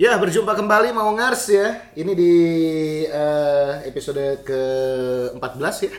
[0.00, 1.92] Ya, berjumpa kembali mau ngars ya.
[1.92, 2.32] Ini di
[3.04, 5.92] eh, episode ke-14 ya.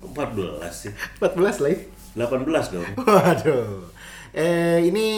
[0.00, 0.92] 14 sih.
[1.20, 1.78] 14 lah ya.
[2.24, 2.88] 18 dong.
[3.04, 3.92] Waduh.
[4.32, 5.08] Eh, ini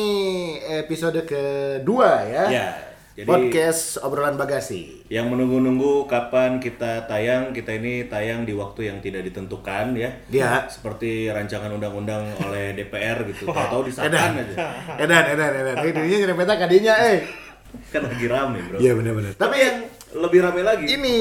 [0.58, 2.44] episode kedua ya.
[2.50, 2.68] Ya.
[3.16, 5.06] Jadi Podcast obrolan bagasi.
[5.08, 10.10] yang menunggu-nunggu kapan kita tayang, kita ini tayang di waktu yang tidak ditentukan ya.
[10.28, 10.66] Ya.
[10.66, 13.48] Seperti rancangan undang-undang oleh DPR gitu.
[13.48, 14.54] Tahu-tahu disahkan aja.
[14.98, 15.76] Edan, edan, edan.
[15.80, 17.45] Ini dirinya nyerempeta kadinya, eh.
[17.92, 18.76] Kan lagi rame, Bro.
[18.82, 19.32] Iya benar-benar.
[19.38, 19.76] Tapi yang
[20.16, 20.84] lebih rame lagi.
[20.86, 21.16] Ini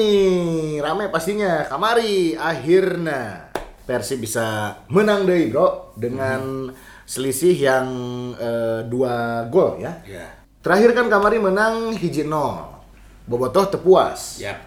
[0.82, 1.64] rame pastinya.
[1.68, 3.52] Kamari akhirnya
[3.86, 6.70] Persib bisa menang deh, Bro, dengan
[7.06, 7.86] selisih yang
[8.34, 10.02] eh, dua gol ya.
[10.02, 10.26] Ya.
[10.60, 12.82] Terakhir kan Kamari menang hiji nol.
[13.30, 14.42] Bobotoh tepuas.
[14.42, 14.58] Ya.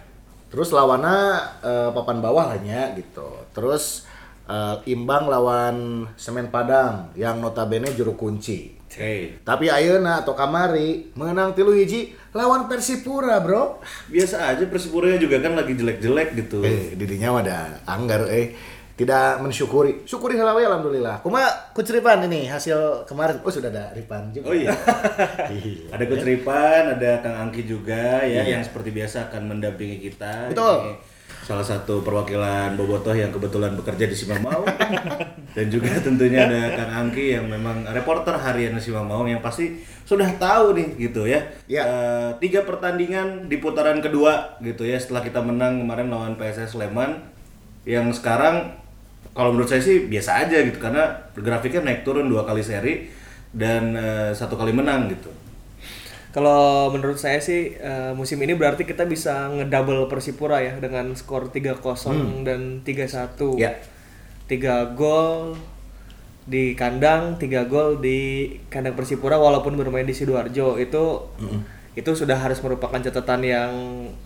[0.48, 3.44] Terus lawannya eh, papan bawah lah nya gitu.
[3.52, 4.08] Terus
[4.50, 8.74] eh, imbang lawan Semen Padang yang notabene juru kunci.
[8.90, 9.38] Oke.
[9.46, 13.78] Tapi ayeuna atau Kamari menang tilu hiji lawan Persipura, Bro.
[14.10, 16.66] Biasa aja Persipuranya juga kan lagi jelek-jelek gitu.
[16.66, 18.50] Eh, didinya ada anggar eh
[19.00, 20.04] tidak mensyukuri.
[20.04, 21.24] Syukuri halawe alhamdulillah.
[21.24, 21.40] Kuma
[21.72, 23.40] kuceripan ini hasil kemarin.
[23.40, 24.50] Oh, sudah ada Ripan juga.
[24.50, 24.74] Oh iya.
[25.54, 25.94] Iya.
[25.96, 28.58] Ada Coach Ripan, ada Kang Angki juga ya Iya.
[28.58, 30.52] yang seperti biasa akan mendampingi kita.
[30.52, 30.76] Betul.
[30.84, 30.92] Ini
[31.40, 34.62] salah satu perwakilan Bobotoh yang kebetulan bekerja di Simamau
[35.56, 40.26] dan juga tentunya ada Kang Angki yang memang reporter harian di Simamau yang pasti sudah
[40.36, 41.40] tahu nih gitu ya.
[41.66, 41.82] Iya.
[41.86, 47.18] Eh, tiga pertandingan di putaran kedua gitu ya setelah kita menang kemarin lawan PSS Sleman
[47.88, 48.76] yang sekarang
[49.32, 53.08] kalau menurut saya sih biasa aja gitu karena grafiknya naik turun dua kali seri
[53.50, 55.30] dan eh, satu kali menang gitu.
[56.30, 61.50] Kalau menurut saya sih eh, musim ini berarti kita bisa ngedouble Persipura ya dengan skor
[61.50, 63.58] 3-0 dan 3-1.
[63.58, 63.74] Ya.
[64.46, 65.58] 3 gol
[66.46, 71.04] di kandang, 3 gol di kandang Persipura walaupun bermain di Sidoarjo itu
[71.98, 73.72] itu sudah harus merupakan catatan yang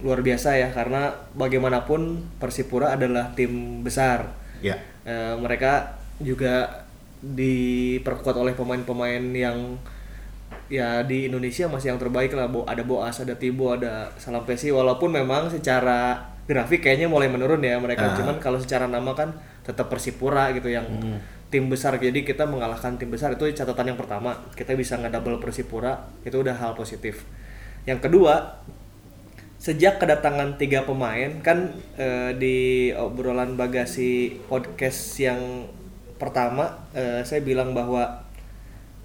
[0.04, 4.36] luar biasa ya karena bagaimanapun Persipura adalah tim besar.
[4.60, 4.76] Ya.
[5.08, 6.84] Eh, mereka juga
[7.24, 9.80] diperkuat oleh pemain-pemain yang
[10.72, 15.12] ya di Indonesia masih yang terbaik lah Bo, ada Boas ada Tibo ada Salampesi walaupun
[15.12, 18.12] memang secara grafik kayaknya mulai menurun ya mereka.
[18.16, 19.32] Cuman kalau secara nama kan
[19.64, 20.84] tetap Persipura gitu yang
[21.48, 21.96] tim besar.
[21.96, 24.36] Jadi kita mengalahkan tim besar itu catatan yang pertama.
[24.52, 27.24] Kita bisa ngedouble Persipura itu udah hal positif.
[27.88, 28.60] Yang kedua
[29.56, 32.56] sejak kedatangan tiga pemain kan eh, di
[32.92, 35.64] obrolan bagasi podcast yang
[36.20, 38.28] pertama eh, saya bilang bahwa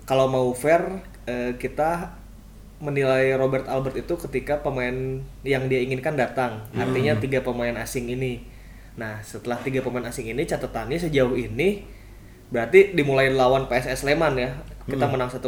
[0.03, 0.99] kalau mau fair
[1.29, 2.17] eh, kita
[2.79, 6.63] menilai Robert Albert itu ketika pemain yang dia inginkan datang.
[6.71, 8.39] Artinya tiga pemain asing ini.
[8.95, 11.83] Nah setelah tiga pemain asing ini catatannya sejauh ini
[12.49, 14.55] berarti dimulai lawan PSS Sleman ya.
[14.87, 15.45] Kita menang 1-0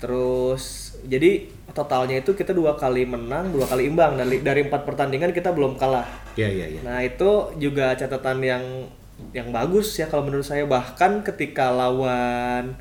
[0.00, 1.44] terus jadi
[1.76, 4.16] totalnya itu kita dua kali menang dua kali imbang.
[4.16, 6.08] Dari dari empat pertandingan kita belum kalah.
[6.40, 6.80] Ya, ya, ya.
[6.80, 8.64] Nah itu juga catatan yang
[9.36, 10.64] yang bagus ya kalau menurut saya.
[10.64, 12.80] Bahkan ketika lawan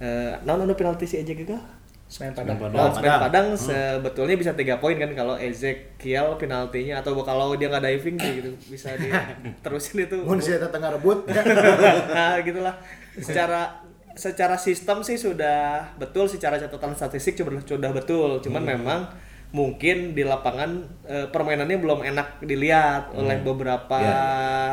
[0.00, 1.60] eh non anu penalti si aja gagal.
[2.06, 2.54] Semen Padang.
[2.70, 7.82] lawan Semen Padang sebetulnya bisa tiga poin kan kalau Ezekiel penaltinya atau kalau dia nggak
[7.82, 9.34] diving sih gitu bisa dia
[9.66, 10.22] terusin itu.
[10.22, 11.26] Mun saya tengah rebut.
[12.16, 12.78] nah gitulah.
[13.18, 13.82] Secara
[14.16, 18.38] secara sistem sih sudah betul secara catatan statistik sudah sudah betul.
[18.38, 19.10] Cuman memang
[19.54, 20.70] mungkin di lapangan
[21.06, 24.00] eh, permainannya belum enak dilihat oleh beberapa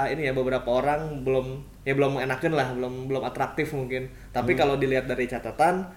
[0.10, 4.10] ini ya beberapa orang belum ya belum enakin lah belum belum atraktif mungkin.
[4.34, 5.88] Tapi kalau dilihat dari catatan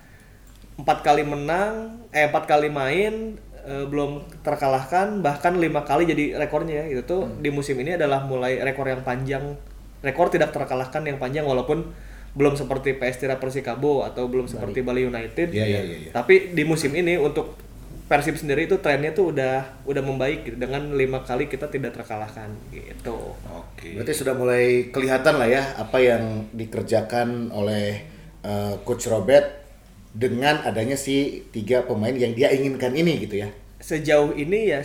[0.76, 6.84] empat kali menang eh empat kali main eh, belum terkalahkan bahkan lima kali jadi rekornya.
[6.84, 9.56] Ya itu tuh di musim ini adalah mulai rekor yang panjang
[10.04, 11.90] rekor tidak terkalahkan yang panjang walaupun
[12.36, 15.56] belum seperti PS Tira Persikabo atau belum seperti Bali United.
[15.56, 16.10] Iya, iya, iya, iya.
[16.12, 17.65] tapi di musim ini untuk
[18.06, 20.56] Persib sendiri itu trennya tuh udah udah membaik gitu.
[20.56, 23.34] Dengan lima kali kita tidak terkalahkan gitu.
[23.50, 23.98] Oke.
[23.98, 28.06] Berarti sudah mulai kelihatan lah ya apa yang dikerjakan oleh
[28.42, 29.66] eh, Coach Robert
[30.14, 33.50] dengan adanya si tiga pemain yang dia inginkan ini gitu ya.
[33.76, 34.80] sejauh ini ya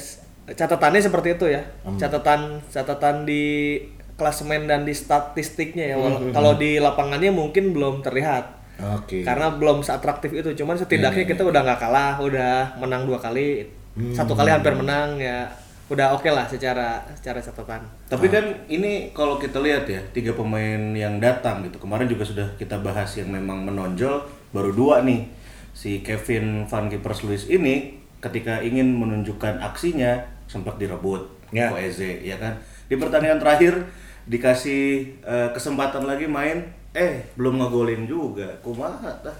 [0.51, 1.63] catatannya seperti itu ya.
[1.95, 3.77] Catatan catatan di
[4.19, 5.97] klasemen dan di statistiknya ya.
[5.97, 9.21] Wala- kalau di lapangannya mungkin belum terlihat Oke.
[9.21, 13.67] karena belum seatraktif itu cuman setidaknya kita udah nggak kalah udah menang dua kali.
[14.15, 15.45] Satu kali hampir menang ya
[15.91, 17.83] udah oke lah secara secara catatan.
[18.07, 21.83] Tapi kan ini kalau kita lihat ya tiga pemain yang datang gitu.
[21.83, 24.23] Kemarin juga sudah kita bahas yang memang menonjol
[24.55, 25.27] baru dua nih.
[25.75, 31.27] Si Kevin Van Kippers Luis ini ketika ingin menunjukkan aksinya sempat direbut.
[31.51, 31.67] Ya.
[31.67, 32.55] Koeze ya kan?
[32.87, 33.83] Di pertandingan terakhir
[34.31, 38.59] dikasih eh, kesempatan lagi main eh belum ngegolin juga.
[38.59, 39.37] Kumaha tah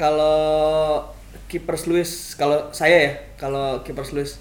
[0.00, 1.04] kalau
[1.44, 4.40] kiper Luis kalau saya ya kalau kiper Luis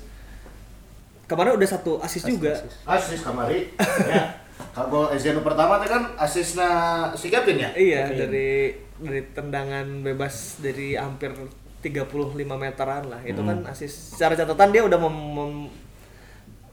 [1.28, 2.56] kemarin udah satu asis juga.
[2.88, 3.70] Asis kamari.
[4.10, 4.40] ya.
[4.76, 6.70] Kalau Eziano pertama teh kan asisna
[7.16, 7.70] si Kevin ya?
[7.76, 11.32] iya dari dari tendangan bebas dari hampir
[11.80, 13.22] 35 meteran lah.
[13.24, 15.72] Itu kan asis secara catatan dia udah mem- mem-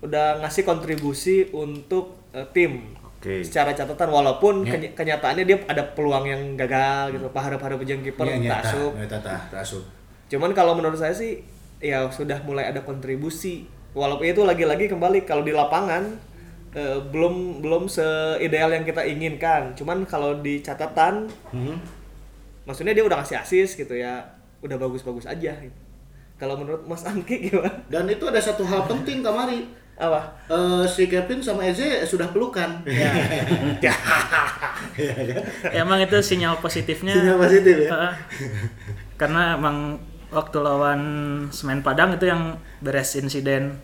[0.02, 3.40] udah ngasih kontribusi untuk eh, tim Oke.
[3.40, 8.36] secara catatan walaupun keny- kenyataannya dia ada peluang yang gagal gitu paharap-paharap jeung kiper Iya,
[8.38, 8.60] nyata.
[8.62, 8.92] tasuk
[9.50, 9.84] tasuk.
[10.26, 11.40] Cuman kalau menurut saya sih
[11.78, 13.64] ya sudah mulai ada kontribusi.
[13.92, 16.04] Walaupun itu lagi-lagi kembali kalau di lapangan
[16.70, 19.72] eh, belum belum seideal yang kita inginkan.
[19.72, 21.24] Cuman kalau di catatan
[22.62, 24.20] maksudnya dia udah ngasih asis gitu ya,
[24.60, 25.78] udah bagus-bagus aja gitu.
[26.36, 27.72] Kalau menurut Mas Angki gimana?
[27.86, 29.64] Dan itu ada satu hal penting kamari.
[29.96, 30.20] Apa?
[30.46, 32.84] Eh, si Kevin sama Eze sudah pelukan.
[35.72, 37.90] emang itu sinyal positifnya Sinyal positif ya?
[37.90, 38.14] Heeh.
[39.16, 39.96] karena emang
[40.28, 41.00] waktu lawan
[41.48, 43.80] Semen Padang itu yang beres insiden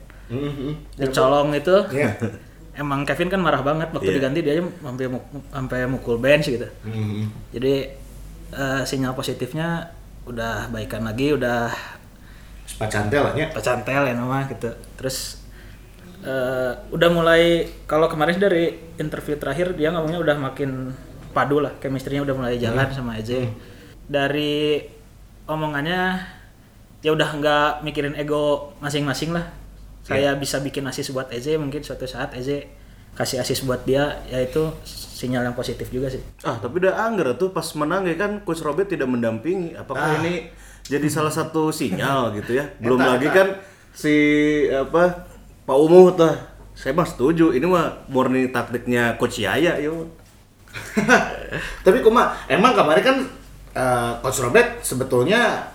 [0.95, 2.13] dicolong itu Iya.
[2.75, 4.17] emang Kevin kan marah banget waktu Iya.
[4.19, 5.05] diganti dia aja sampai
[5.51, 7.53] sampai mukul bench gitu Mhm.
[7.53, 7.75] jadi
[8.51, 9.93] eh, sinyal positifnya
[10.25, 11.73] udah baikan lagi udah
[12.63, 13.47] Sepacantel lah nya.
[13.51, 15.42] pecantel ya nama gitu terus
[16.23, 20.95] eh, udah mulai kalau kemarin dari interview terakhir dia ngomongnya udah makin
[21.33, 23.49] padu lah chemistry-nya udah mulai jalan sama Eze
[24.07, 24.85] dari
[25.47, 26.21] omongannya
[27.03, 29.49] ya udah nggak mikirin ego masing-masing lah
[30.03, 32.67] saya bisa bikin asis buat Eze mungkin suatu saat Eze
[33.13, 37.35] kasih asis buat dia ya itu sinyal yang positif juga sih Ah, tapi udah angger
[37.39, 39.79] tuh pas menang ya kan Coach Robert tidak mendampingi.
[39.79, 40.51] Apakah ini
[40.83, 42.67] jadi salah satu sinyal gitu ya?
[42.83, 43.37] Belum Eta, lagi eta.
[43.37, 43.49] kan
[43.95, 44.15] si
[44.73, 45.31] apa
[45.63, 46.35] Pak Umuh tuh.
[46.75, 47.55] Saya mah setuju.
[47.55, 50.11] Ini mah murni taktiknya Coach Yaya yo.
[51.85, 53.17] Tapi kuma emang kemarin kan
[53.77, 55.71] eh, Coach Robert sebetulnya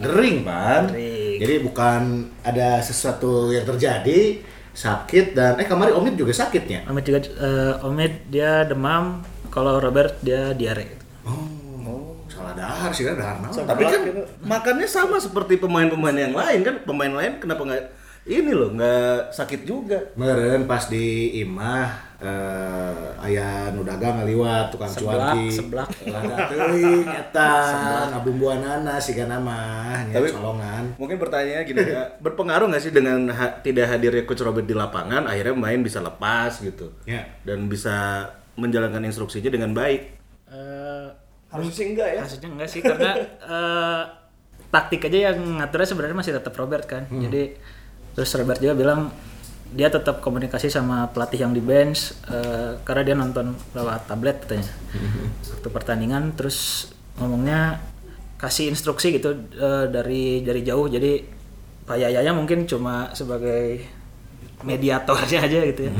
[0.00, 0.82] ngering kan.
[0.88, 1.38] Ngering.
[1.42, 2.02] Jadi bukan
[2.40, 4.40] ada sesuatu yang terjadi
[4.76, 6.88] sakit dan eh kemarin Omid juga sakitnya.
[6.88, 9.20] Omid juga eh, Omid dia demam
[9.52, 10.96] kalau Robert dia diare
[11.26, 13.66] Oh, salah dahar sih kan dahar naon.
[13.66, 14.00] Tapi kan
[14.46, 16.76] makannya sama seperti pemain-pemain yang lain kan.
[16.86, 17.84] Pemain lain kenapa nggak
[18.28, 19.98] ini loh nggak sakit juga?
[20.12, 21.06] Meren pas di
[21.38, 25.46] imah eh aya nu dagang ngaliwat tukang Seblak, cuanki.
[25.52, 25.88] seblak.
[26.10, 27.52] Lada teuing eta
[28.10, 29.58] ngabumbuanana siga nama
[30.02, 30.84] nya Tapi- colongan.
[30.96, 35.24] Mungkin pertanyaannya gini ya, berpengaruh nggak sih dengan ha- tidak hadirnya Coach Robert di lapangan,
[35.24, 37.22] akhirnya main bisa lepas gitu, Ya.
[37.42, 40.02] dan bisa menjalankan instruksinya dengan baik.
[40.48, 41.06] Eh,
[41.46, 42.20] Harusnya sih enggak ya.
[42.22, 43.10] Maksudnya enggak sih karena
[43.54, 44.02] eh,
[44.66, 47.04] taktik aja yang ngaturnya sebenarnya masih tetap Robert kan.
[47.06, 47.54] Jadi
[48.16, 49.12] terus Robert juga bilang
[49.76, 54.72] dia tetap komunikasi sama pelatih yang di bench eh, karena dia nonton lewat tablet katanya.
[55.52, 56.90] Waktu pertandingan terus
[57.20, 57.82] ngomongnya
[58.40, 60.88] kasih instruksi gitu eh, dari dari jauh.
[60.88, 61.20] Jadi
[61.86, 63.84] Pak Yayanya mungkin cuma sebagai
[64.64, 65.92] mediatornya aja gitu ya.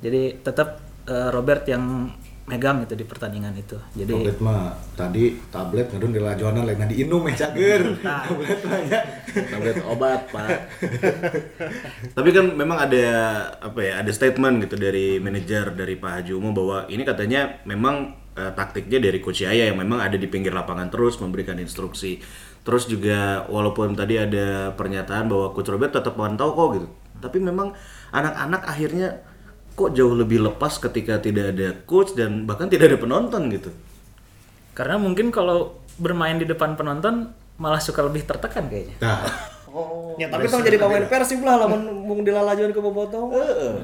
[0.00, 2.10] Jadi tetap eh, Robert yang
[2.48, 3.76] megang gitu di pertandingan itu.
[3.94, 7.82] Jadi Tablet mah tadi tablet ngedun di lajonan lain diinum ya cager.
[8.02, 9.00] tablet mah ya.
[9.30, 10.48] tablet obat pak
[12.16, 13.06] tapi kan memang ada
[13.62, 18.16] apa ya ada statement gitu dari manajer dari Pak Haji Umo bahwa ini katanya memang
[18.34, 22.18] eh, taktiknya dari Coach Yaya yang memang ada di pinggir lapangan terus memberikan instruksi
[22.60, 26.88] terus juga walaupun tadi ada pernyataan bahwa Coach Robert tetap mantau kok gitu
[27.20, 27.76] tapi memang
[28.10, 29.22] anak-anak akhirnya
[29.80, 33.72] kok jauh lebih lepas ketika tidak ada coach dan bahkan tidak ada penonton gitu
[34.76, 38.96] Karena mungkin kalau bermain di depan penonton malah suka lebih tertekan kayaknya.
[39.00, 39.24] Nah,
[40.18, 43.30] Ya tapi tong jadi pemain persib lah lamun mung dilalajuan ke bobotoh.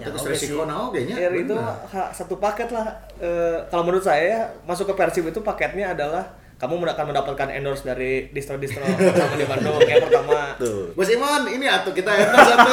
[0.03, 1.15] terus resiko naon ge nya.
[1.15, 3.07] Ya itu ha- satu paket lah.
[3.23, 8.33] Eh, kalau menurut saya masuk ke Persib itu paketnya adalah kamu akan mendapatkan endorse dari
[8.33, 10.57] distro-distro pertama di Bandung yang pertama.
[10.57, 12.73] tuh Bos Imon, ini atuh kita endorse satu.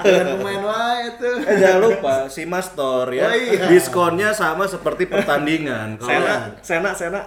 [0.00, 1.36] Dengan pemain wae tuh.
[1.44, 3.28] Eh jangan lupa si Mastor ya.
[3.28, 3.68] Oh, iya.
[3.68, 6.00] Diskonnya sama seperti pertandingan.
[6.00, 7.20] Kalau Sena, Sena, Sena.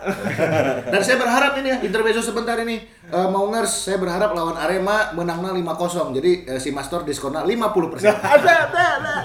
[0.90, 2.82] Dan saya berharap ini ya, intermezzo sebentar ini.
[3.08, 6.12] Eh, Maungers, saya berharap lawan Arema menangnya 5-0.
[6.12, 8.04] Jadi eh, si Master diskonnya 50%.
[8.12, 9.16] ada, ada, ada.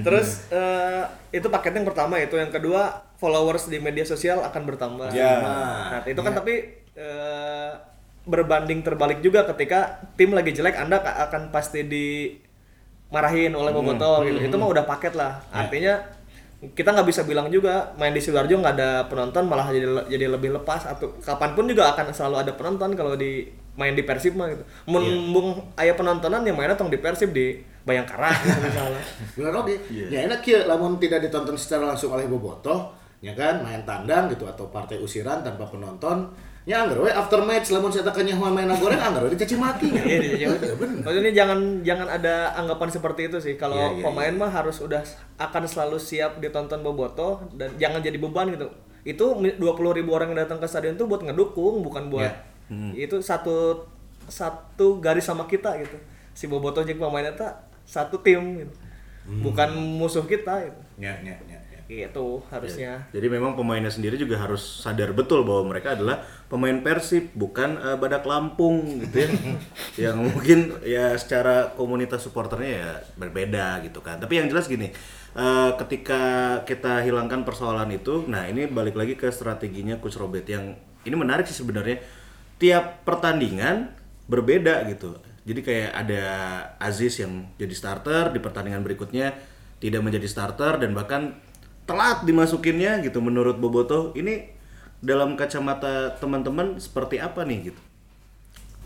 [0.00, 5.12] Terus eh, itu paket yang pertama itu, yang kedua followers di media sosial akan bertambah.
[5.12, 5.44] Ya.
[5.44, 6.54] Nah, itu kan tapi
[6.96, 7.70] eh,
[8.24, 14.40] berbanding terbalik juga ketika tim lagi jelek Anda ka- akan pasti dimarahin oleh Boboto gitu.
[14.40, 15.36] Itu mah udah paket lah.
[15.52, 16.00] Artinya
[16.62, 20.54] kita nggak bisa bilang juga main di Sidoarjo nggak ada penonton malah jadi jadi lebih
[20.54, 24.46] lepas atau kapan pun juga akan selalu ada penonton kalau di main di Persib mah
[24.52, 24.62] gitu.
[24.86, 25.02] Mun
[25.34, 29.02] bung aya penontonan yang mainnya tong di Persib di Bayangkara gitu misalnya.
[29.34, 29.74] Benar oke.
[29.90, 34.46] Ya enak ya, lamun tidak ditonton secara langsung oleh Bobotoh, ya kan main tandang gitu
[34.46, 36.30] atau partai usiran tanpa penonton
[36.62, 39.90] Ya anggar we after match lamun saya tanya main goreng anggar we dicaci maki.
[39.90, 41.02] Iya, di Iya, bener.
[41.02, 43.54] Maksudnya jangan jangan ada anggapan seperti itu sih.
[43.58, 45.02] Kalau Iya, iya, pemain mah harus udah
[45.42, 48.70] akan selalu siap ditonton bobotoh dan jangan jadi beban gitu.
[49.02, 49.58] Itu 20
[49.98, 52.30] ribu orang yang datang ke stadion itu buat ngedukung, bukan buat
[52.70, 53.10] Iya.
[53.10, 53.84] itu satu
[54.30, 55.98] satu garis sama kita gitu.
[56.30, 58.74] Si bobotoh jeung pemainnya tak satu tim gitu.
[59.26, 59.42] Hmm.
[59.42, 60.80] Bukan musuh kita gitu.
[60.98, 61.51] Ya, ya, ya, ya.
[61.92, 63.04] Gitu harusnya.
[63.12, 67.96] Jadi memang pemainnya sendiri juga harus sadar betul bahwa mereka adalah pemain Persib, bukan eh,
[68.00, 69.28] Badak Lampung gitu ya.
[70.08, 74.16] yang mungkin ya secara komunitas supporternya ya berbeda gitu kan.
[74.16, 74.88] Tapi yang jelas gini,
[75.36, 76.22] eh, ketika
[76.64, 80.72] kita hilangkan persoalan itu, nah ini balik lagi ke strateginya Coach Robert yang
[81.04, 82.00] ini menarik sih sebenarnya.
[82.56, 83.92] Tiap pertandingan
[84.30, 85.18] berbeda gitu.
[85.42, 86.22] Jadi kayak ada
[86.78, 89.34] Aziz yang jadi starter di pertandingan berikutnya
[89.82, 91.34] tidak menjadi starter dan bahkan
[91.84, 94.14] telat dimasukinnya gitu menurut Boboto.
[94.14, 94.48] Ini
[95.02, 97.80] dalam kacamata teman-teman seperti apa nih gitu?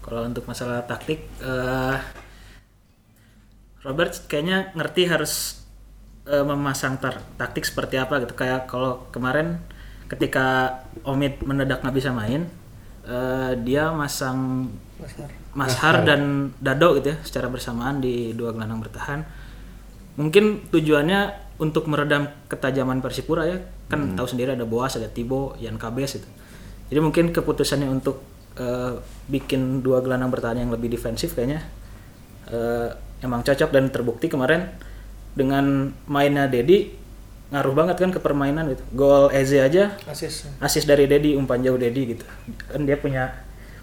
[0.01, 1.99] Kalau untuk masalah taktik, eh,
[3.85, 5.63] Robert kayaknya ngerti harus
[6.27, 8.35] eh, memasang tar- taktik seperti apa gitu.
[8.35, 9.63] Kayak kalau kemarin
[10.11, 12.51] ketika Omid mendadak nggak bisa main,
[13.07, 14.71] eh, dia masang
[15.57, 19.25] Mashar dan Dado gitu ya secara bersamaan di dua gelandang bertahan.
[20.17, 23.59] Mungkin tujuannya untuk meredam ketajaman Persipura ya.
[23.89, 26.29] Kan tahu sendiri ada Boas, ada Tibo, Yan Kabes itu.
[26.93, 28.23] Jadi mungkin keputusannya untuk
[28.57, 28.95] eh,
[29.27, 31.65] bikin dua gelandang bertahan yang lebih defensif kayaknya
[32.53, 32.89] eh,
[33.25, 34.69] emang cocok dan terbukti kemarin
[35.37, 36.93] dengan mainnya Dedi
[37.47, 38.83] ngaruh banget kan ke permainan gitu.
[38.97, 40.51] Gol Eze aja Asis.
[40.59, 42.27] asis dari Dedi umpan jauh Dedi gitu
[42.67, 43.31] kan dia punya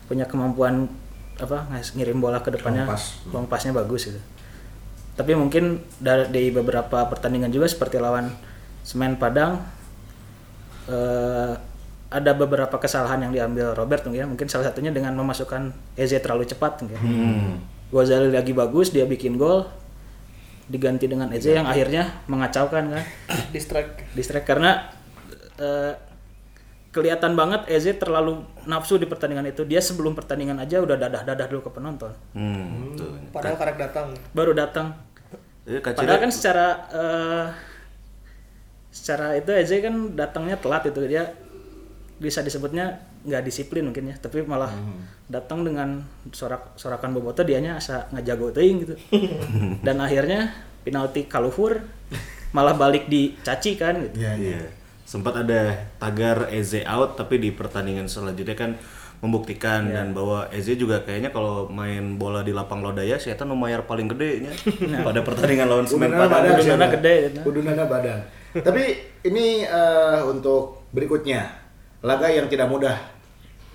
[0.03, 0.91] punya kemampuan
[1.39, 3.05] apa ngirim bola ke depannya Long pass.
[3.31, 4.19] long passnya bagus gitu
[5.13, 8.33] tapi mungkin dari, di beberapa pertandingan juga seperti lawan
[8.81, 9.61] Semen Padang
[10.89, 11.53] eh,
[12.13, 14.27] ada beberapa kesalahan yang diambil Robert mungkin ya.
[14.29, 16.99] mungkin salah satunya dengan memasukkan Eze terlalu cepat mungkin
[17.93, 19.69] Ghazali lagi bagus dia bikin gol
[20.69, 23.03] diganti dengan Eze yang akhirnya mengacaukan kan
[23.53, 24.01] Distract.
[24.17, 24.89] distract karena
[25.61, 25.93] eh,
[26.93, 29.65] kelihatan banget Eze terlalu nafsu di pertandingan itu.
[29.65, 32.13] Dia sebelum pertandingan aja udah dadah-dadah dulu ke penonton.
[32.37, 33.17] Hmm, tuh.
[33.33, 34.13] Padahal karek datang.
[34.31, 34.93] Baru datang.
[35.65, 37.45] Kak Padahal kan secara eh,
[38.93, 41.33] secara itu Eze kan datangnya telat itu dia
[42.21, 44.69] bisa disebutnya nggak disiplin mungkin ya tapi malah
[45.31, 48.95] datang dengan sorak sorakan boboto dianya asa ngajago teuing gitu
[49.87, 50.51] dan akhirnya
[50.83, 51.79] penalti kaluhur
[52.51, 54.59] malah balik dicaci kan gitu Ya, ya.
[55.03, 55.09] Iya.
[55.11, 58.71] Sempat ada tagar Eze out tapi di pertandingan selanjutnya kan
[59.23, 63.87] membuktikan dan bahwa Eze juga kayaknya kalau main bola di lapang lodaya saya nu mayar
[63.87, 64.51] paling gede nya
[64.99, 66.59] pada pertandingan lawan Semen Padang.
[66.59, 67.39] Udunana gede, gitu.
[67.47, 68.19] Udunana badan.
[68.51, 68.83] Tapi
[69.23, 71.47] ini eh, untuk berikutnya
[72.03, 72.99] laga yang tidak mudah,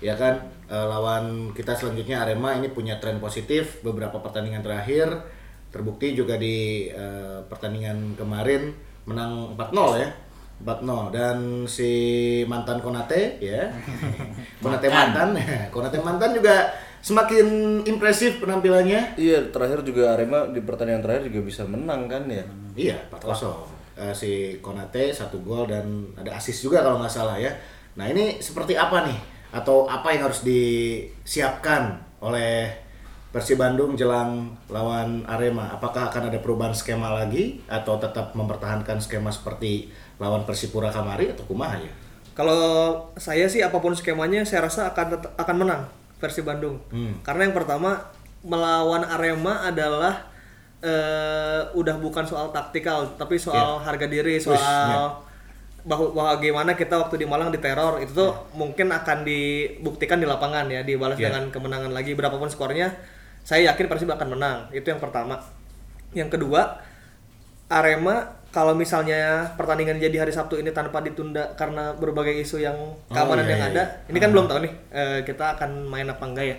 [0.05, 0.37] ya kan?
[0.69, 5.09] Eh, lawan kita selanjutnya Arema ini punya tren positif beberapa pertandingan terakhir
[5.73, 8.69] terbukti juga di eh, pertandingan kemarin
[9.09, 10.09] menang 4-0 ya.
[10.59, 11.91] 4-0 dan si
[12.43, 13.71] mantan Konate ya.
[14.63, 15.31] Konate mantan,
[15.73, 16.67] Konate mantan juga
[16.99, 19.15] semakin impresif penampilannya.
[19.15, 22.43] Iya, terakhir juga Arema di pertandingan terakhir juga bisa menang kan ya.
[22.75, 23.79] Iya, 4-0.
[23.99, 27.51] Eh, si Konate satu gol dan ada asis juga kalau nggak salah ya.
[27.95, 29.19] Nah ini seperti apa nih?
[29.55, 32.69] Atau apa yang harus disiapkan oleh
[33.29, 35.71] Persib Bandung jelang lawan Arema?
[35.75, 41.47] Apakah akan ada perubahan skema lagi atau tetap mempertahankan skema seperti lawan Persipura Kamari atau
[41.47, 41.91] kumaha ya?
[42.35, 45.83] Kalau saya sih apa pun skemanya saya rasa akan akan menang
[46.19, 46.79] versi Bandung.
[46.91, 47.19] Hmm.
[47.23, 47.99] Karena yang pertama
[48.43, 50.27] melawan Arema adalah
[50.79, 55.11] eh, udah bukan soal taktikal tapi soal harga diri, soal ya.
[55.83, 60.67] bahwa, bahwa gimana kita waktu di Malang diteror itu tuh mungkin akan dibuktikan di lapangan
[60.71, 61.31] ya, dibalas Ya.
[61.31, 62.95] dengan kemenangan lagi berapapun skornya.
[63.43, 64.57] Saya yakin Persib akan menang.
[64.71, 65.39] Itu yang pertama.
[66.15, 66.79] Yang kedua,
[67.67, 72.77] Arema kalau misalnya pertandingan jadi hari Sabtu ini tanpa ditunda karena berbagai isu yang
[73.13, 74.09] keamanan iya, yang iya, ada, iya.
[74.09, 76.57] ini kan belum tahu nih eh, kita akan main apa enggak ya.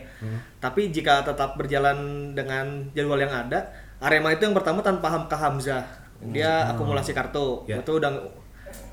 [0.62, 5.84] Tapi jika tetap berjalan dengan jadwal yang ada, Arema itu yang pertama tanpa Hamka Hamzah.
[6.20, 7.66] Dia akumulasi kartu.
[7.66, 7.82] Ya.
[7.82, 8.12] Itu udah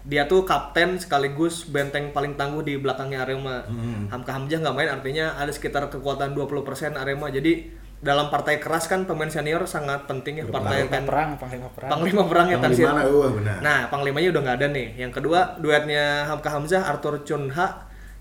[0.07, 3.61] dia tuh kapten sekaligus benteng paling tangguh di belakangnya Arema.
[4.09, 7.29] Hamka Hamzah nggak main artinya ada sekitar kekuatan 20% Arema.
[7.29, 11.69] Jadi dalam partai keras kan pemain senior sangat penting ya partai panglima ten- perang panglima
[11.73, 12.85] perang Panglima perang ya Yang di Tanzil.
[12.87, 13.01] mana?
[13.03, 13.57] Wah, benar.
[13.59, 14.87] Nah, panglimanya udah nggak ada nih.
[14.97, 17.67] Yang kedua, duetnya Hamka Hamzah, Arthur Chunha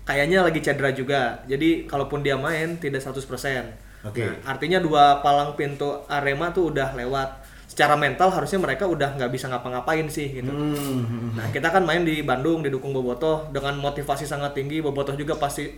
[0.03, 1.21] kayaknya lagi cedera juga.
[1.45, 3.69] Jadi kalaupun dia main tidak 100%.
[4.03, 4.23] Oke.
[4.23, 7.29] Nah, artinya dua palang pintu Arema tuh udah lewat.
[7.67, 10.49] Secara mental harusnya mereka udah nggak bisa ngapa-ngapain sih gitu.
[10.49, 11.35] Hmm.
[11.35, 14.79] Nah, kita kan main di Bandung didukung Bobotoh dengan motivasi sangat tinggi.
[14.79, 15.69] Bobotoh juga pasti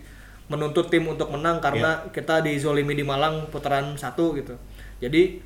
[0.49, 4.57] menuntut tim untuk menang karena kita dizolimi di Malang putaran satu gitu.
[4.97, 5.39] Jadi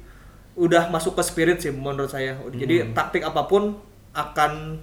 [0.55, 2.39] udah masuk ke spirit sih menurut saya.
[2.49, 3.77] Jadi taktik apa pun
[4.15, 4.79] akan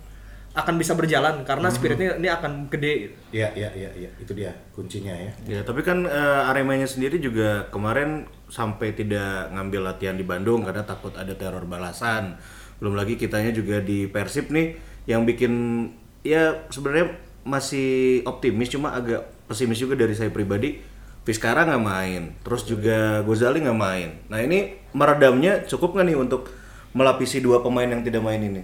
[0.50, 2.92] akan bisa berjalan karena spiritnya ini akan gede.
[3.06, 3.14] Gitu.
[3.38, 4.10] Iya, iya, iya, iya.
[4.18, 5.32] Itu dia kuncinya ya.
[5.46, 10.82] Ya, tapi kan eh, Aremanya sendiri juga kemarin sampai tidak ngambil latihan di Bandung karena
[10.82, 12.34] takut ada teror balasan.
[12.82, 14.74] Belum lagi kitanya juga di Persib nih
[15.06, 15.86] yang bikin
[16.26, 17.14] ya sebenarnya
[17.46, 20.78] masih optimis cuma agak pesimis juga dari saya pribadi.
[21.20, 24.08] Vizcara nggak main, terus juga Gozali nggak main.
[24.32, 26.48] Nah ini meredamnya cukup nggak nih untuk
[26.96, 28.62] melapisi dua pemain yang tidak main ini?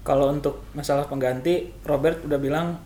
[0.00, 2.80] Kalau untuk masalah pengganti, Robert udah bilang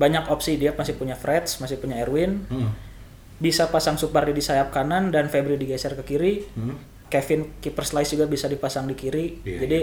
[0.00, 2.48] banyak opsi dia masih punya Freds, masih punya Erwin.
[3.38, 6.48] Bisa pasang Supardi di sayap kanan dan Febri digeser ke kiri.
[7.12, 9.44] Kevin kiper slice juga bisa dipasang di kiri.
[9.44, 9.80] Iya, Jadi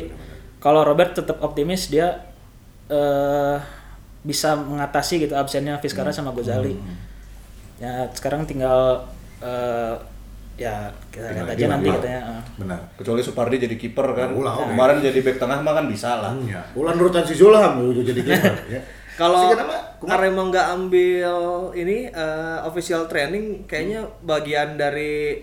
[0.60, 2.26] kalau Robert tetap optimis dia
[2.90, 3.58] eh
[4.26, 6.74] bisa mengatasi gitu absennya Vizcara sama Gozali.
[7.78, 9.06] Ya sekarang tinggal
[9.40, 9.94] eh
[10.56, 12.22] ya kita lihat aja nanti katanya.
[12.32, 12.42] eh.
[12.58, 12.80] Benar.
[12.96, 14.32] Kecuali Supardi jadi kiper kan.
[14.32, 14.72] Oke.
[14.72, 16.32] Kemarin jadi back tengah mah kan bisa lah.
[16.44, 16.64] Ya.
[16.74, 18.82] Ulan nurutan si Zulham udah jadi kiper ya.
[19.16, 19.48] Kalau?
[20.00, 20.20] Kumaha?
[20.20, 21.36] Arema nggak ambil
[21.72, 25.40] ini eh, official training, kayaknya bagian dari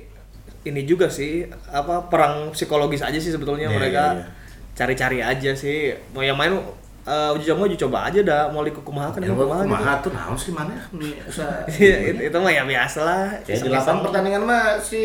[0.62, 4.26] ini juga sih apa perang psikologis aja sih sebetulnya Iya, mereka iya, iya.
[4.72, 5.92] cari-cari aja sih.
[6.12, 6.52] Mau yang main
[7.04, 9.68] eh, uji coba uji coba aja dah mau liku kumaha kan Yang emang kumaha gitu.
[9.68, 10.74] kumaha tuh naon sih mana?
[10.92, 11.66] Nih, usaha.
[11.74, 13.26] Iya, itu, mah ya biasa lah.
[13.42, 15.02] Ya di lapangan pertandingan mah si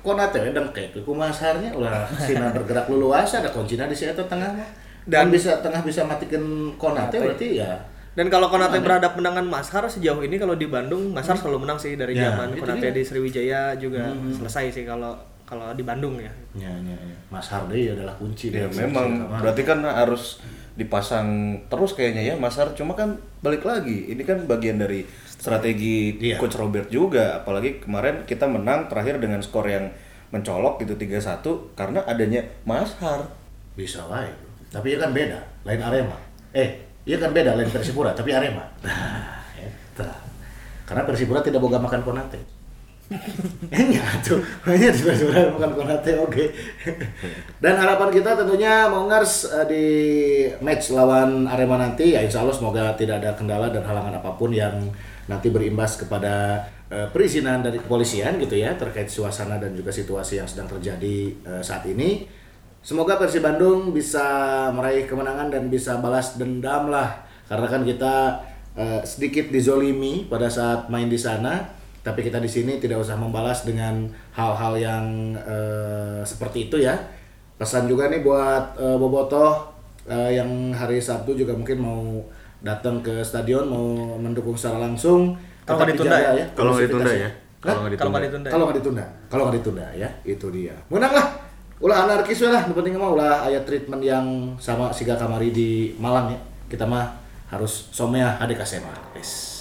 [0.00, 4.50] Konate we dengke ku masarnya ulah sina bergerak luas ada kuncinya di si eta tengah
[4.50, 4.70] mah.
[5.02, 6.42] Dan Dan- bisa tengah bisa matikan
[6.74, 7.74] Konate berarti ya
[8.12, 11.94] Dan kalau Konate berhadap dengan Mashar sejauh ini kalau di Bandung Mashar selalu menang sih
[11.94, 12.92] dari Ya, zaman Konate dia.
[12.92, 16.30] di Sriwijaya juga selesai sih kalau kalau di Bandung ya.
[16.56, 17.16] ya ya ya.
[17.28, 22.96] Mas Hardy adalah kunci Ya memang berarti kan harus dipasang terus kayaknya ya Masar cuma
[22.96, 26.38] kan balik lagi ini kan bagian dari strategi Iya.
[26.40, 29.92] coach Robert juga apalagi kemarin kita menang terakhir dengan skor yang
[30.32, 33.28] mencolok gitu 3-1 karena adanya Mashar
[33.76, 34.32] bisa wae.
[34.72, 35.36] Tapi ya kan beda,
[35.68, 36.16] lain Arema.
[36.56, 38.64] Eh, iya kan beda lain Persipura, tapi Arema.
[38.80, 40.08] Nah, eta.
[40.88, 42.40] Karena Persipura tidak boga makan Konate.
[43.72, 46.44] Enggak tuh, hanya di Persipura makan Konate oke.
[47.60, 49.86] Dan harapan kita tentunya mau ngars eh, di
[50.64, 54.52] match lawan Arema nanti ya insya Allah semoga tidak ada kendala dan halangan apa pun
[54.52, 54.88] yang
[55.28, 60.48] nanti berimbas kepada eh, perizinan dari kepolisian gitu ya terkait suasana dan juga situasi yang
[60.48, 62.26] sedang terjadi eh, saat ini.
[62.82, 68.14] Semoga Persib Bandung bisa meraih kemenangan dan bisa balas dendam lah karena kan kita
[69.04, 74.10] sedikit dizolimi pada saat main di sana tapi kita di sini tidak usah membalas dengan
[74.34, 75.04] hal-hal yang
[75.38, 76.98] eh, seperti itu ya.
[77.54, 79.70] Pesan juga nih buat eh, Bobotoh
[80.10, 82.02] eh, yang hari Sabtu juga mungkin mau
[82.62, 86.46] datang ke stadion mau mendukung secara langsung Kalau nggak ditunda dijaga ya?
[86.54, 87.30] Kalau nggak ditunda ya?
[87.62, 88.48] Kalau nggak ditunda.
[88.50, 89.04] kalau nggak ditunda.
[89.30, 90.74] Kalau nggak ditunda ya itu dia.
[90.90, 91.26] Menang lah.
[91.82, 94.26] Ulah anarkis lah yang penting mah ulah aya treatment yang
[94.58, 96.38] sama siga kamari di Malang ya.
[96.66, 97.06] Kita mah
[97.46, 99.51] harus somea hadek kasema yes.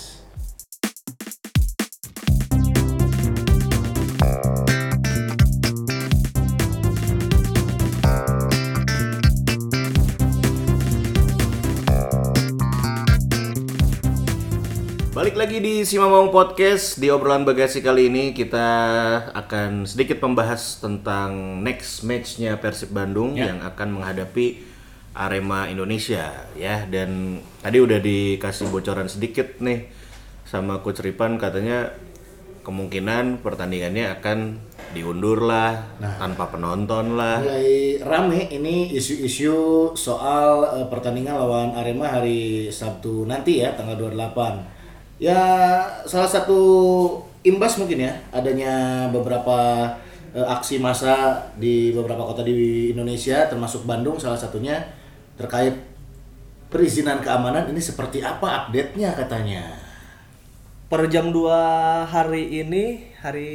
[15.21, 16.97] Balik lagi di Simamong Podcast.
[16.97, 18.65] Di obrolan bagasi kali ini kita
[19.38, 23.53] akan sedikit membahas tentang next matchnya Persib Bandung Ya.
[23.53, 24.65] yang akan menghadapi
[25.13, 26.89] Arema Indonesia ya.
[26.89, 29.93] Dan tadi udah dikasih bocoran sedikit nih
[30.49, 31.38] sama Coach Ripan.
[31.38, 31.93] Katanya
[32.65, 34.57] kemungkinan pertandingannya akan
[34.97, 35.86] diundur lah
[36.17, 37.45] tanpa penonton lah.
[37.45, 44.80] Mulai rame ini isu-isu soal eh, pertandingan lawan Arema hari Sabtu nanti ya tanggal 28
[45.21, 45.38] ya
[46.10, 46.60] salah satu
[47.45, 49.86] imbas mungkin ya adanya beberapa
[50.34, 54.81] eh, aksi massa di beberapa kota di Indonesia termasuk Bandung salah satunya
[55.38, 55.77] terkait
[56.73, 59.91] perizinan keamanan ini seperti apa update-nya katanya
[60.91, 61.47] Per jam 2
[62.12, 63.51] hari ini, hari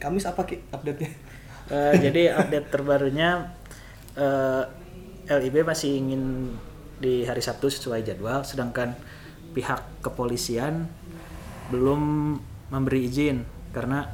[0.00, 1.12] Kamis apa Ki update-nya?
[1.68, 3.52] Eh, jadi update terbarunya
[4.16, 4.64] eh,
[5.28, 6.48] LIB masih ingin
[6.96, 8.96] di hari Sabtu sesuai jadwal, sedangkan
[9.52, 10.88] pihak kepolisian
[11.68, 12.34] belum
[12.68, 14.04] memberi izin karena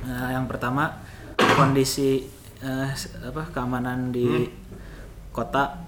[0.00, 1.00] eh, yang pertama
[1.36, 2.24] kondisi
[2.90, 4.48] s- apa keamanan di
[5.30, 5.80] kota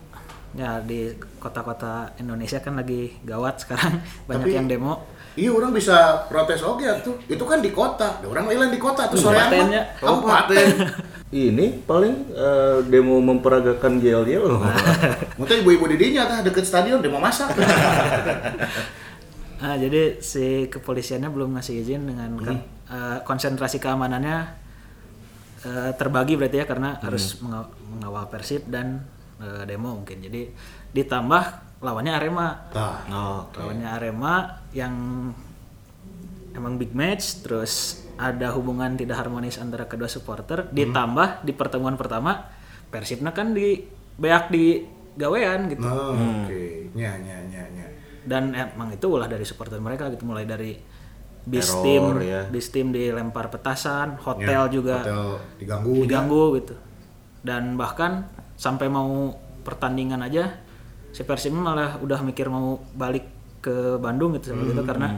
[0.53, 4.95] ya di kota-kota Indonesia kan lagi gawat sekarang banyak Tapi- yang demo
[5.33, 7.17] Iya orang bisa protes oke tuh.
[7.25, 8.21] Itu kan di kota.
[8.21, 9.83] Orang lain di kota tuh sore Kabupatennya.
[9.97, 10.67] Kabupaten.
[11.33, 13.97] ini paling eh, demo memperagakan
[14.37, 14.61] loh
[15.41, 17.51] Mungkin ibu-ibu di dinya tah deket stadion mau masak.
[19.63, 22.59] Ah, jadi si kepolisiannya belum ngasih izin dengan kan,
[22.91, 24.39] eh, konsentrasi keamanannya
[25.63, 29.07] eh, terbagi berarti ya karena harus menga- mengawal Persib dan
[29.39, 30.19] eh, demo mungkin.
[30.19, 30.51] Jadi
[30.91, 31.43] ditambah
[31.79, 32.49] lawannya Arema.
[32.75, 34.35] Nah, Oh, Lawannya Arema
[34.75, 35.31] yang
[36.53, 42.49] emang big match terus ada hubungan tidak harmonis antara kedua supporter ditambah di pertemuan pertama
[42.93, 43.81] Persibnya kan di
[44.21, 44.85] beak di
[45.17, 45.81] gawean gitu.
[45.81, 46.93] nah, oke.
[46.93, 47.87] Nya, nya, nya, nya.
[48.29, 50.77] dan emang itu ulah dari supporter mereka gitu mulai dari
[51.43, 52.47] bis tim ya.
[52.47, 55.25] bis tim dilempar petasan Ya, hotel juga Hotel
[55.59, 55.93] diganggu.
[56.07, 56.75] diganggu gitu
[57.43, 59.35] dan bahkan sampai mau
[59.67, 60.55] pertandingan aja
[61.11, 63.27] si Persib malah udah mikir mau balik
[63.59, 65.09] ke Bandung gitu seperti itu karena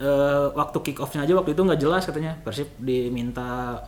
[0.00, 2.36] eh, waktu kick off-nya aja waktu itu nggak jelas katanya.
[2.42, 3.80] Persib diminta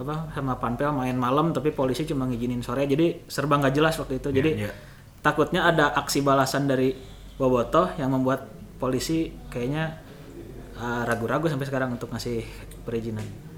[0.00, 2.88] apa sama Panpel main malam tapi polisi cuma ngizinin sore.
[2.88, 4.28] Jadi serba nggak jelas waktu itu.
[4.32, 4.72] Jadi iya.
[5.20, 6.94] takutnya ada aksi balasan dari
[7.40, 8.48] Bobotoh yang membuat
[8.80, 9.98] polisi kayaknya
[10.76, 12.44] eh, ragu-ragu sampai sekarang untuk ngasih
[12.84, 13.49] perizinan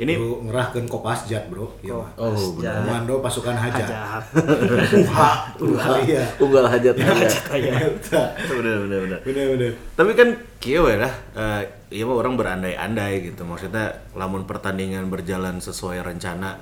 [0.00, 1.76] Ini Bro, ngerahkeun Kopasjat, Bro.
[1.84, 2.08] Iya, mah.
[2.16, 2.80] oh benar.
[2.80, 3.84] Komando pasukan hajat.
[3.84, 4.24] Jahat.
[5.04, 6.24] Uha, uha, iya.
[6.40, 7.72] Unggal hajat aja.
[7.84, 8.22] Eta.
[8.48, 9.18] Bener bener bener.
[9.20, 9.72] Bener, bener.
[9.92, 13.44] Tapi kan kieu we lah, eh, iya mah orang berandai-andai gitu.
[13.44, 16.56] Maksudnya lamun pertandingan berjalan sesuai rencana.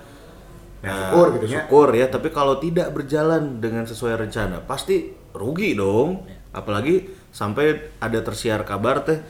[0.83, 1.51] Ya, eh, syukur gitu ya.
[1.62, 6.27] Syukur ya, tapi kalau tidak berjalan dengan sesuai rencana, pasti rugi dong.
[6.51, 9.22] Apalagi sampai ada tersiar kabar teh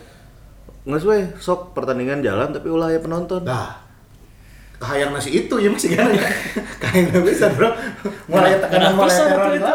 [0.88, 3.44] nggak we sok pertandingan jalan tapi ulah ya penonton.
[3.44, 3.88] Nah,
[4.79, 6.07] kahayang nasi itu ya masih kan
[6.83, 7.71] kahayang nggak bisa bro.
[8.31, 9.73] Mulai tekanan mulai teror itu?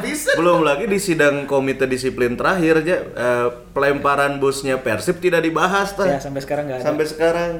[0.00, 0.30] bisa.
[0.40, 6.08] Belum lagi di sidang komite disiplin terakhir aja eh, pelemparan busnya Persib tidak dibahas tah.
[6.08, 6.86] ya sampai sekarang nggak ada.
[6.88, 7.52] Sampai sekarang.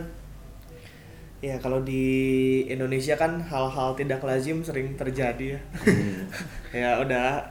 [1.40, 2.04] Ya kalau di
[2.68, 5.60] Indonesia kan hal-hal tidak lazim sering terjadi ya.
[6.80, 7.44] ya udah.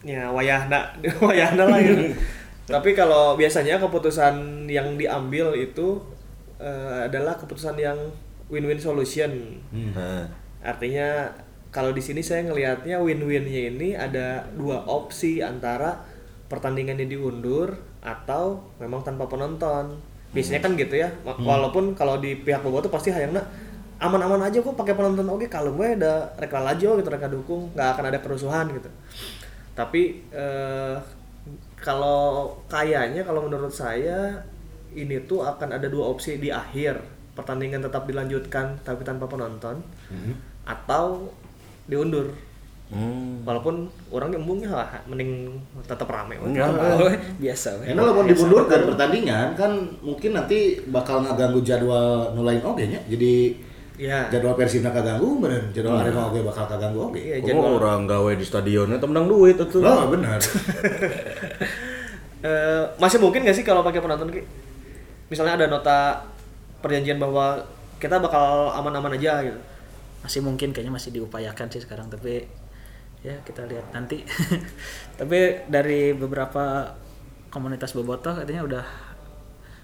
[0.00, 0.96] Ya wayahna
[1.28, 2.16] wayahna lah gitu.
[2.64, 6.00] Tapi kalau biasanya keputusan yang diambil itu
[6.56, 8.00] eh, adalah keputusan yang
[8.50, 9.30] win-win solution.
[9.94, 10.26] Nah,
[10.60, 11.30] Artinya
[11.70, 16.02] kalau di sini saya ngelihatnya win-winnya ini ada dua opsi antara
[16.46, 17.70] pertandingannya diundur
[18.02, 19.94] atau memang tanpa penonton.
[20.30, 21.08] Biasanya kan gitu ya.
[21.22, 23.40] Ma- Walaupun kalau di pihak bobotoh pasti hayangna
[24.00, 27.88] aman-aman aja kok pakai penonton oke kalau gue ada reka lajo gitu reka dukung nggak
[27.94, 28.88] akan ada kerusuhan gitu.
[29.74, 30.96] Tapi eh,
[31.80, 34.44] kalau kayaknya kalau menurut saya
[34.92, 36.98] ini tuh akan ada dua opsi di akhir
[37.40, 39.80] pertandingan tetap dilanjutkan tapi tanpa penonton
[40.68, 41.32] atau
[41.88, 42.28] diundur
[42.92, 43.48] hmm.
[43.48, 45.56] walaupun orang embungnya ah, mending
[45.88, 46.36] tetap rame.
[46.36, 46.68] Enggak.
[47.40, 47.80] Biasa.
[47.82, 49.72] Karena kalau dimundurkan pertandingan kan
[50.04, 53.00] mungkin nanti bakal ngaganggu jadwal nulain oge nya.
[53.08, 53.56] Jadi
[54.00, 57.20] ya jadwal Persibna kaganggu, bener jadwal Arema oge bakal kaganggu oge.
[57.24, 59.80] iya jadwal orang gawe di stadionnya temenang duit itu.
[59.80, 60.38] Oh, benar.
[62.40, 64.40] Eh, masih mungkin gak sih kalau pakai penonton Ki?
[65.30, 65.98] misalnya ada nota
[66.80, 67.60] perjanjian bahwa
[68.00, 69.60] kita bakal aman-aman aja gitu.
[70.24, 72.44] Masih mungkin kayaknya masih diupayakan sih sekarang tapi
[73.20, 74.24] ya kita lihat nanti.
[75.20, 76.88] Tapi dari beberapa
[77.52, 78.84] komunitas bobotoh katanya udah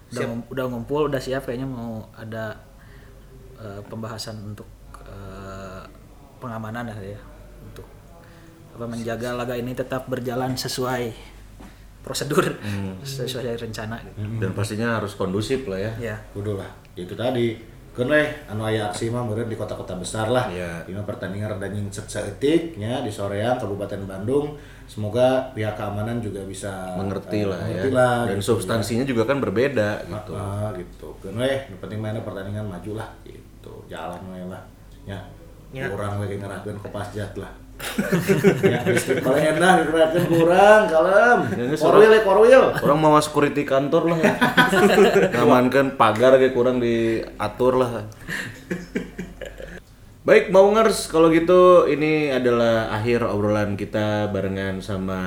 [0.07, 0.29] udah, Siap.
[0.31, 2.55] ngum- udah ngumpul udah siap kayaknya mau ada
[3.59, 4.71] eh, pembahasan untuk
[5.03, 5.83] eh,
[6.39, 7.19] pengamanan ya
[7.67, 7.85] untuk
[8.79, 11.11] apa menjaga laga ini tetap berjalan sesuai
[12.07, 12.47] prosedur
[13.03, 14.23] sesuai rencana gitu.
[14.39, 15.93] Dan pastinya harus kondusif lah ya.
[15.99, 16.71] ya Kudu lah.
[16.95, 17.75] Itu tadi.
[17.97, 20.47] Kan leh anu aya aksi mah meureun di kota-kota besar lah.
[20.53, 20.85] Iya.
[20.87, 24.55] Dina pertandingan rada nyingset saeutik nya di soreang Kabupaten Bandung.
[24.87, 27.83] Semoga pihak keamanan juga bisa Mengerti eh, lah ya.
[27.83, 28.55] mengerti lah, Dan gitu.
[28.55, 30.33] substansinya juga kan berbeda gitu.
[30.39, 31.09] Ah, gitu.
[31.19, 31.35] Kan
[31.83, 33.73] penting mana pertandingan maju lah gitu.
[33.91, 34.63] Jalan lah.
[35.03, 35.19] Ya.
[35.75, 35.91] Ya.
[35.91, 37.51] Kurang we ngerahkeun kopasjat lah.
[39.21, 41.39] Paling enak dikerahkeun kurang, kalem.
[41.77, 42.63] Korwil ya, korwil.
[42.73, 44.19] Orang mau security kantor lah.
[45.37, 48.09] Ngamankan pagar kayak kurang diatur lah.
[50.27, 55.23] Baik, mau ngers kalau gitu ini adalah akhir obrolan kita barengan sama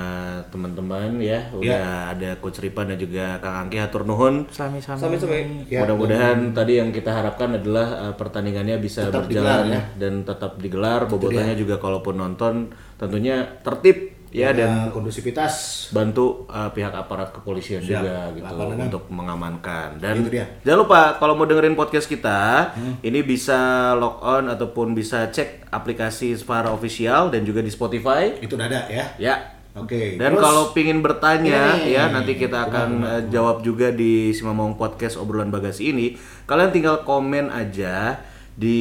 [0.51, 1.47] teman-teman ya.
[1.55, 4.51] Udah ada Coach Ripan dan juga Kang Angki hatur nuhun.
[4.51, 9.71] sami-sami sami-sami Ya, Mudah-mudahan tadi yang kita harapkan adalah uh, pertandingannya bisa Tetap berjalan digelar,
[9.71, 9.81] ya.
[9.95, 11.01] dan tetap digelar.
[11.07, 15.53] Bobotohnya juga kalaupun nonton tentunya tertib ya dan dan kondusivitas
[15.89, 17.89] bantu uh, pihak aparat kepolisian Siap.
[17.97, 18.85] juga gitu Lapangan.
[18.85, 20.45] untuk mengamankan dan Itu dia.
[20.61, 23.57] jangan lupa kalau mau dengerin podcast kita ini bisa
[23.97, 29.17] log on ataupun bisa cek aplikasi Spara official dan juga di Spotify itu dada ya.
[29.17, 29.35] ya
[29.73, 30.17] Oke.
[30.17, 31.89] dan terus- kalau pingin bertanya Ini.
[31.89, 36.13] ya nanti kita akan uh, jawab juga di Simamong Podcast obrolan bagasi ini
[36.45, 38.21] kalian tinggal komen aja
[38.53, 38.77] di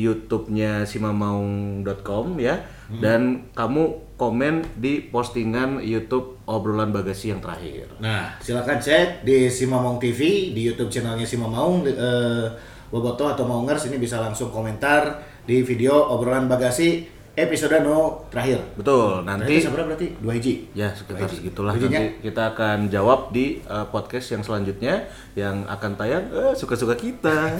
[0.00, 2.62] YouTube-nya simamaung.com ya
[3.02, 7.92] dan kamu komen di postingan YouTube obrolan bagasi yang terakhir.
[8.00, 12.46] Nah, silakan cek di Simamong TV di YouTube channelnya Simamong eh,
[12.88, 18.64] Boboto atau Maungers ini bisa langsung komentar di video obrolan bagasi episode no terakhir.
[18.72, 20.16] Betul, Nanti seberapa berarti?
[20.24, 20.54] 2 hiji.
[20.72, 21.36] ya sekitar Dua hiji.
[21.44, 22.00] segitulah Dua hijinya.
[22.00, 25.04] nanti kita akan jawab di uh, podcast yang selanjutnya
[25.36, 27.52] yang akan tayang eh, suka-suka kita.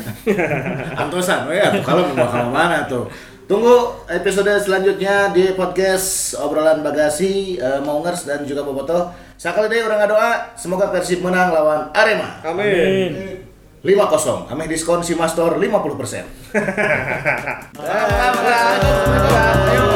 [1.05, 3.05] Antosan, atuh kalau mau ke mana tuh.
[3.46, 9.14] Tunggu episode selanjutnya di podcast obrolan bagasi eh, Maungers dan juga Boboto.
[9.38, 12.42] Sekali deh orang doa, semoga Persib menang lawan Arema.
[12.42, 13.38] Amin.
[13.87, 14.50] 5-0.
[14.50, 15.62] Kami diskon si Mastor 50%.
[19.70, 19.95] Ayo.